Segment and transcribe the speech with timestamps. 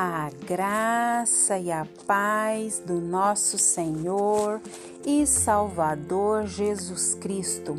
[0.00, 4.60] A graça e a paz do nosso Senhor
[5.04, 7.74] e Salvador Jesus Cristo.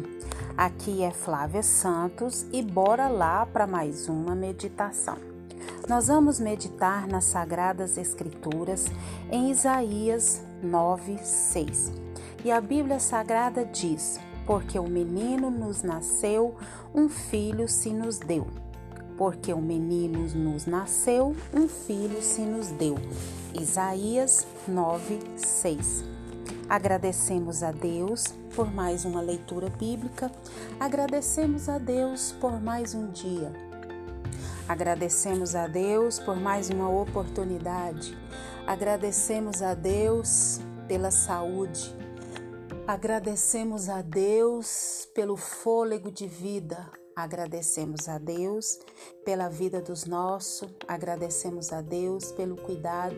[0.58, 5.18] Aqui é Flávia Santos e bora lá para mais uma meditação.
[5.88, 8.88] Nós vamos meditar nas Sagradas Escrituras
[9.32, 11.94] em Isaías 9, 6.
[12.44, 16.58] E a Bíblia Sagrada diz: Porque o menino nos nasceu,
[16.94, 18.46] um filho se nos deu
[19.20, 22.96] porque um menino nos nasceu, um filho se nos deu.
[23.54, 26.06] Isaías 9, 6.
[26.70, 28.24] Agradecemos a Deus
[28.56, 30.32] por mais uma leitura bíblica,
[30.80, 33.52] agradecemos a Deus por mais um dia,
[34.70, 38.18] agradecemos a Deus por mais uma oportunidade,
[38.66, 41.94] agradecemos a Deus pela saúde,
[42.88, 48.80] agradecemos a Deus pelo fôlego de vida, Agradecemos a Deus
[49.26, 53.16] pela vida dos nossos, agradecemos a Deus pelo cuidado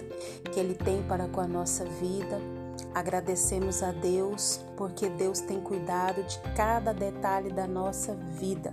[0.51, 2.60] que Ele tem para com a nossa vida.
[2.93, 8.71] Agradecemos a Deus porque Deus tem cuidado de cada detalhe da nossa vida.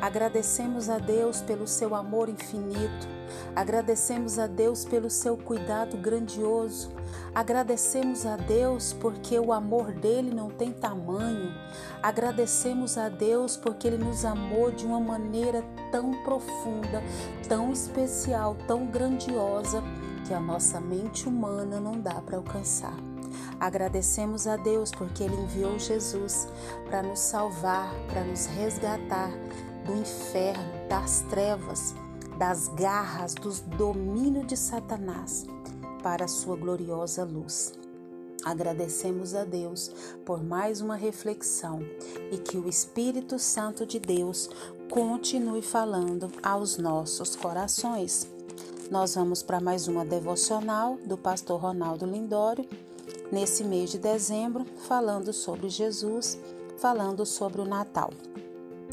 [0.00, 3.08] Agradecemos a Deus pelo seu amor infinito.
[3.56, 6.92] Agradecemos a Deus pelo seu cuidado grandioso.
[7.34, 11.52] Agradecemos a Deus porque o amor dele não tem tamanho.
[12.00, 17.02] Agradecemos a Deus porque ele nos amou de uma maneira tão profunda,
[17.48, 19.82] tão especial, tão grandiosa
[20.26, 23.17] que a nossa mente humana não dá para alcançar.
[23.60, 26.46] Agradecemos a Deus porque Ele enviou Jesus
[26.86, 29.30] para nos salvar, para nos resgatar
[29.84, 31.94] do inferno, das trevas,
[32.38, 35.44] das garras, dos domínios de Satanás,
[36.02, 37.72] para a sua gloriosa luz.
[38.44, 39.90] Agradecemos a Deus
[40.24, 41.80] por mais uma reflexão
[42.30, 44.48] e que o Espírito Santo de Deus
[44.88, 48.28] continue falando aos nossos corações.
[48.90, 52.66] Nós vamos para mais uma devocional do pastor Ronaldo Lindório,
[53.30, 56.38] nesse mês de dezembro, falando sobre Jesus,
[56.78, 58.10] falando sobre o Natal.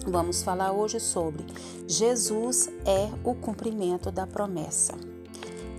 [0.08, 1.46] Vamos falar hoje sobre
[1.88, 4.94] Jesus é o cumprimento da promessa.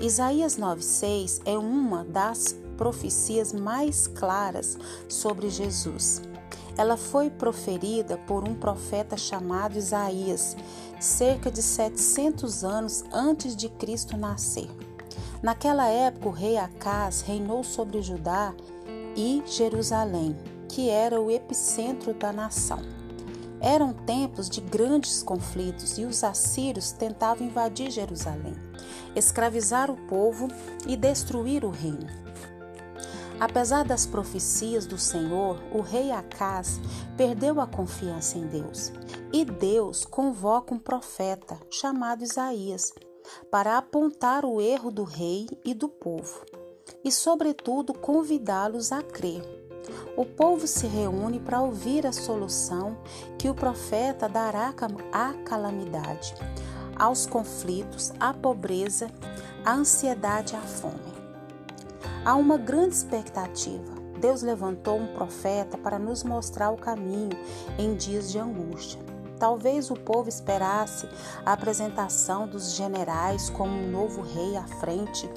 [0.01, 4.77] Isaías 9,6 é uma das profecias mais claras
[5.09, 6.23] sobre Jesus.
[6.77, 10.57] Ela foi proferida por um profeta chamado Isaías,
[11.01, 14.69] cerca de 700 anos antes de Cristo nascer.
[15.47, 18.53] Naquela época, o rei Acás reinou sobre Judá
[19.15, 20.37] e Jerusalém,
[20.69, 22.81] que era o epicentro da nação.
[23.61, 28.57] Eram tempos de grandes conflitos e os assírios tentavam invadir Jerusalém,
[29.15, 30.49] escravizar o povo
[30.85, 32.09] e destruir o reino.
[33.39, 36.81] Apesar das profecias do Senhor, o rei Acás
[37.17, 38.91] perdeu a confiança em Deus
[39.33, 42.93] e Deus convoca um profeta chamado Isaías
[43.51, 46.45] para apontar o erro do rei e do povo
[47.05, 49.67] e, sobretudo, convidá-los a crer
[50.17, 52.97] o povo se reúne para ouvir a solução
[53.39, 54.73] que o profeta dará
[55.13, 56.35] à calamidade,
[56.97, 59.09] aos conflitos, à pobreza,
[59.65, 61.15] à ansiedade à fome.
[62.25, 63.95] Há uma grande expectativa.
[64.21, 67.39] Deus levantou um profeta para nos mostrar o caminho
[67.79, 69.16] em dias de angústia.
[69.39, 71.09] Talvez o povo esperasse
[71.45, 75.29] a apresentação dos generais como um novo rei à frente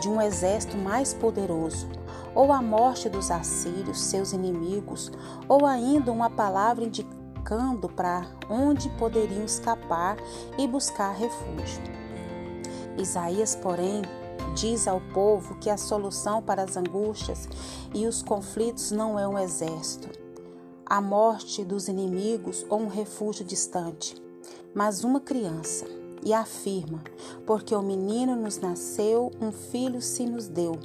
[0.00, 1.88] de um exército mais poderoso,
[2.34, 5.10] ou a morte dos assírios, seus inimigos,
[5.48, 10.16] ou ainda uma palavra indicando para onde poderiam escapar
[10.58, 11.82] e buscar refúgio.
[12.98, 14.02] Isaías, porém,
[14.54, 17.48] diz ao povo que a solução para as angústias
[17.94, 20.25] e os conflitos não é um exército,
[20.86, 24.14] a morte dos inimigos ou um refúgio distante,
[24.74, 25.84] mas uma criança.
[26.24, 27.04] E afirma:
[27.46, 30.78] porque o menino nos nasceu, um filho se nos deu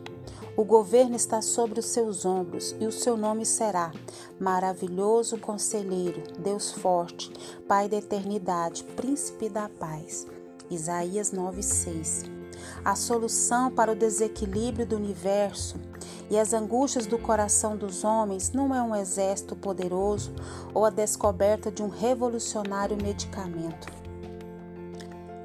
[0.56, 3.92] o governo está sobre os seus ombros e o seu nome será
[4.40, 7.32] Maravilhoso Conselheiro, Deus Forte,
[7.68, 10.28] Pai da Eternidade, Príncipe da Paz.
[10.70, 12.26] Isaías 9:6.
[12.84, 15.78] A solução para o desequilíbrio do universo
[16.32, 20.34] e as angústias do coração dos homens não é um exército poderoso
[20.74, 23.92] ou a descoberta de um revolucionário medicamento.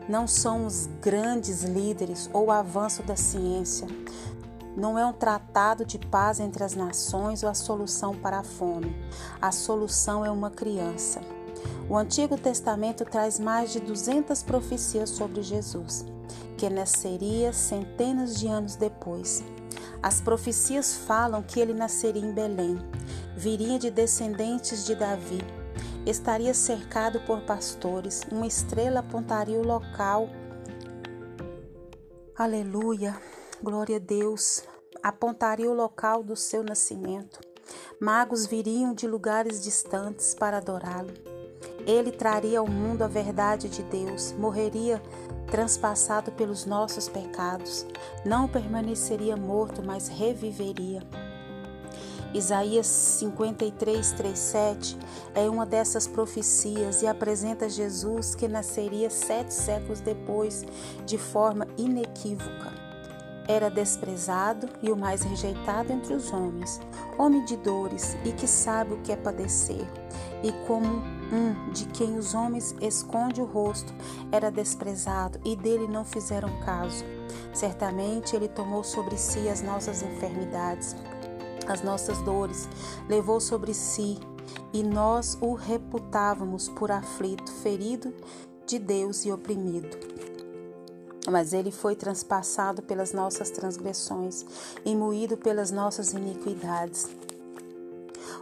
[0.09, 3.89] Não são os grandes líderes ou o avanço da ciência,
[4.77, 8.95] não é um tratado de paz entre as nações ou a solução para a fome.
[9.43, 11.21] A solução é uma criança.
[11.89, 16.05] O Antigo Testamento traz mais de 200 profecias sobre Jesus,
[16.57, 19.43] que nasceria centenas de anos depois.
[20.07, 22.79] As profecias falam que ele nasceria em Belém,
[23.37, 25.41] viria de descendentes de Davi,
[26.07, 30.29] estaria cercado por pastores, uma estrela apontaria o local
[32.39, 33.21] Aleluia,
[33.61, 34.63] glória a Deus.
[35.03, 37.41] Apontaria o local do seu nascimento.
[38.01, 41.36] Magos viriam de lugares distantes para adorá-lo.
[41.87, 45.01] Ele traria ao mundo a verdade de Deus, morreria
[45.47, 47.87] transpassado pelos nossos pecados,
[48.25, 51.03] não permaneceria morto, mas reviveria.
[52.35, 54.99] Isaías 53, 3, 7
[55.35, 60.65] é uma dessas profecias e apresenta Jesus que nasceria sete séculos depois,
[61.07, 62.75] de forma inequívoca.
[63.49, 66.81] Era desprezado e o mais rejeitado entre os homens,
[67.17, 69.87] homem de dores e que sabe o que é padecer,
[70.43, 73.93] e como um de quem os homens esconde o rosto,
[74.31, 77.05] era desprezado e dele não fizeram caso.
[77.53, 80.95] Certamente ele tomou sobre si as nossas enfermidades
[81.73, 82.69] as nossas dores,
[83.09, 84.19] levou sobre si,
[84.73, 88.15] e nós o reputávamos por aflito, ferido
[88.67, 89.97] de Deus e oprimido.
[91.29, 94.45] Mas ele foi transpassado pelas nossas transgressões
[94.85, 97.09] e moído pelas nossas iniquidades.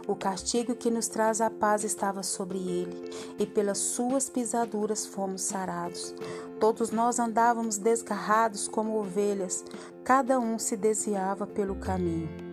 [0.07, 5.41] O castigo que nos traz a paz estava sobre ele, e pelas suas pisaduras fomos
[5.41, 6.13] sarados.
[6.59, 9.63] Todos nós andávamos desgarrados como ovelhas,
[10.03, 12.45] cada um se desviava pelo caminho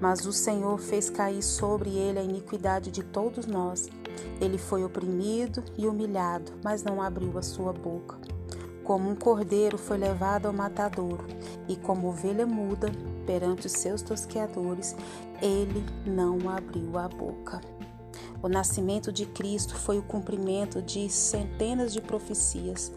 [0.00, 3.88] mas o Senhor fez cair sobre ele a iniquidade de todos nós.
[4.40, 8.16] Ele foi oprimido e humilhado, mas não abriu a sua boca.
[8.84, 11.24] Como um cordeiro foi levado ao matadouro,
[11.66, 12.90] e como ovelha muda
[13.26, 14.94] perante os seus tosqueadores,
[15.42, 17.60] ele não abriu a boca.
[18.42, 22.92] O nascimento de Cristo foi o cumprimento de centenas de profecias.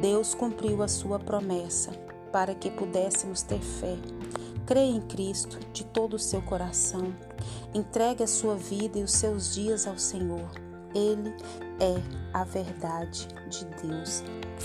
[0.00, 1.92] Deus cumpriu a sua promessa
[2.32, 3.96] para que pudéssemos ter fé
[4.68, 7.14] Creia em Cristo de todo o seu coração.
[7.72, 10.46] Entregue a sua vida e os seus dias ao Senhor.
[10.94, 11.34] Ele
[11.80, 11.96] é
[12.34, 14.22] a verdade de Deus.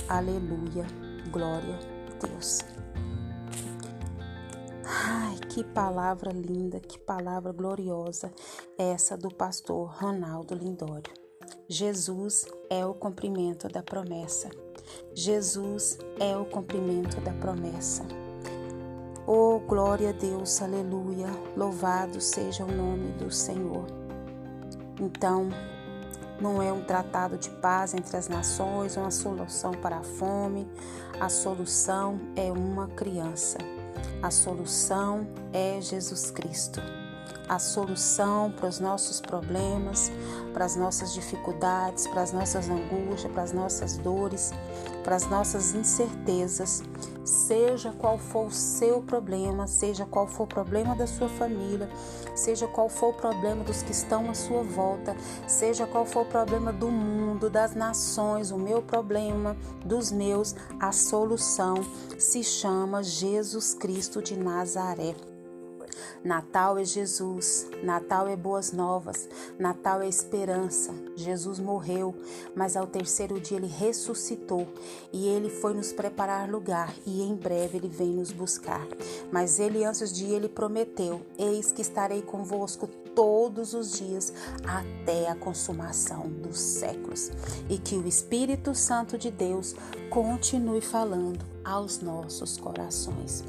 [0.09, 0.85] Aleluia.
[1.31, 2.59] Glória a Deus.
[5.53, 8.33] Que palavra linda, que palavra gloriosa
[8.75, 11.13] essa do pastor Ronaldo Lindório.
[11.69, 14.49] Jesus é o cumprimento da promessa.
[15.13, 18.03] Jesus é o cumprimento da promessa.
[19.27, 23.85] Oh, glória a Deus, aleluia, louvado seja o nome do Senhor.
[24.99, 25.49] Então,
[26.41, 30.67] não é um tratado de paz entre as nações, uma solução para a fome,
[31.19, 33.59] a solução é uma criança.
[34.21, 36.81] A solução é Jesus Cristo.
[37.47, 40.11] A solução para os nossos problemas,
[40.53, 44.51] para as nossas dificuldades, para as nossas angústias, para as nossas dores,
[45.03, 46.83] para as nossas incertezas
[47.25, 51.89] seja qual for o seu problema, seja qual for o problema da sua família,
[52.35, 55.15] seja qual for o problema dos que estão à sua volta,
[55.47, 59.55] seja qual for o problema do mundo, das nações, o meu problema,
[59.85, 61.75] dos meus, a solução
[62.17, 65.32] se chama Jesus Cristo de Nazaré.
[66.23, 69.27] Natal é Jesus, Natal é boas novas,
[69.59, 70.93] Natal é esperança.
[71.15, 72.15] Jesus morreu,
[72.55, 74.67] mas ao terceiro dia ele ressuscitou
[75.11, 78.87] e ele foi nos preparar lugar e em breve ele vem nos buscar.
[79.31, 84.33] Mas ele antes de ele prometeu: Eis que estarei convosco todos os dias
[84.65, 87.31] até a consumação dos séculos.
[87.69, 89.75] E que o Espírito Santo de Deus
[90.09, 93.43] continue falando aos nossos corações.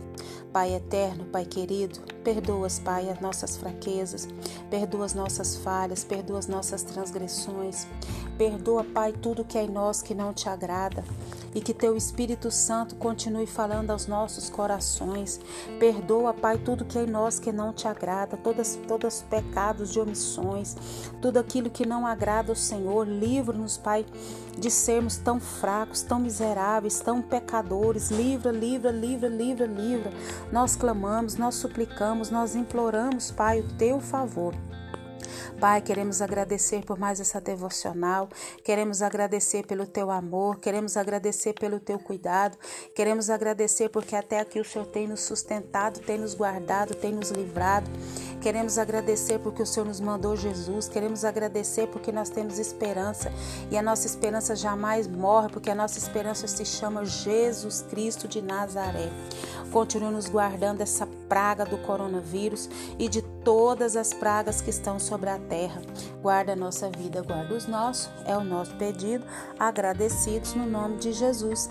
[0.52, 4.28] Pai eterno, Pai querido, perdoas, Pai, as nossas fraquezas,
[4.70, 7.88] perdoa as nossas falhas, perdoa as nossas transgressões,
[8.38, 11.02] perdoa, Pai, tudo que é em nós que não te agrada
[11.54, 15.40] e que teu Espírito Santo continue falando aos nossos corações.
[15.78, 19.92] Perdoa, Pai, tudo que é em nós que não te agrada, todos, todos os pecados
[19.92, 20.74] de omissões,
[21.22, 23.06] tudo aquilo que não agrada ao Senhor.
[23.06, 24.04] Livra-nos, Pai,
[24.58, 28.10] de sermos tão fracos, tão miseráveis, tão pecadores.
[28.10, 30.12] Livra, livra, livra, livra, livra.
[30.50, 34.54] Nós clamamos, nós suplicamos, nós imploramos, Pai, o teu favor.
[35.60, 38.28] Pai, queremos agradecer por mais essa devocional,
[38.62, 42.58] queremos agradecer pelo teu amor, queremos agradecer pelo teu cuidado,
[42.94, 47.30] queremos agradecer porque até aqui o Senhor tem nos sustentado, tem nos guardado, tem nos
[47.30, 47.90] livrado.
[48.44, 53.32] Queremos agradecer porque o Senhor nos mandou Jesus, queremos agradecer porque nós temos esperança
[53.70, 58.42] e a nossa esperança jamais morre, porque a nossa esperança se chama Jesus Cristo de
[58.42, 59.10] Nazaré.
[59.72, 65.30] Continue nos guardando essa praga do coronavírus e de todas as pragas que estão sobre
[65.30, 65.80] a terra.
[66.20, 69.24] Guarda a nossa vida, guarda os nossos, é o nosso pedido,
[69.58, 71.70] agradecidos no nome de Jesus.